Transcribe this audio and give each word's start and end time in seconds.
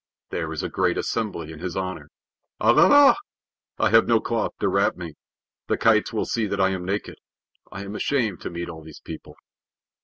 There 0.31 0.51
is 0.51 0.63
a 0.63 0.67
great 0.67 0.97
assembly 0.97 1.51
in 1.51 1.59
his 1.59 1.77
honor. 1.77 2.09
Alala! 2.59 3.17
I 3.77 3.91
have 3.91 4.07
no 4.07 4.19
cloth 4.19 4.51
to 4.59 4.67
wrap 4.67 4.95
me. 4.97 5.13
The 5.67 5.77
kites 5.77 6.11
will 6.11 6.25
see 6.25 6.47
that 6.47 6.59
I 6.59 6.71
am 6.71 6.85
naked. 6.85 7.17
I 7.71 7.83
am 7.83 7.95
ashamed 7.95 8.41
to 8.41 8.49
meet 8.49 8.67
all 8.67 8.81
these 8.83 8.99
people. 9.01 9.35